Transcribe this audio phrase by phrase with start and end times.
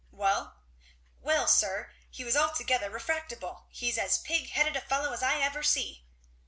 [0.11, 0.55] "Well?"
[1.21, 5.61] "Well, sir, he was altogether refractible he's as pig headed a fellow as I ever
[5.61, 6.05] see."